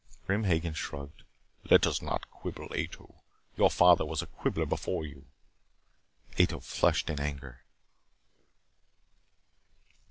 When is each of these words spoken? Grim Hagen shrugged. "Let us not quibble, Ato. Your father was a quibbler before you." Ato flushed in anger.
Grim 0.25 0.45
Hagen 0.45 0.73
shrugged. 0.73 1.21
"Let 1.69 1.85
us 1.85 2.01
not 2.01 2.27
quibble, 2.31 2.69
Ato. 2.73 3.21
Your 3.55 3.69
father 3.69 4.03
was 4.03 4.23
a 4.23 4.25
quibbler 4.25 4.65
before 4.65 5.05
you." 5.05 5.27
Ato 6.39 6.59
flushed 6.59 7.11
in 7.11 7.19
anger. 7.19 7.61